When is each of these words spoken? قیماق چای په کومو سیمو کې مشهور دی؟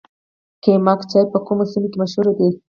قیماق 0.63 0.99
چای 1.11 1.25
په 1.33 1.39
کومو 1.45 1.63
سیمو 1.71 1.87
کې 1.91 1.97
مشهور 2.01 2.27
دی؟ 2.37 2.49